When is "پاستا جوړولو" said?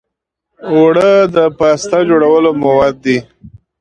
1.59-2.49